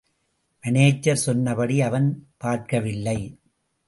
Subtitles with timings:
[0.63, 2.07] Manager சொன்னபடி அவன்
[2.37, 3.17] பார்க்கவில்லை.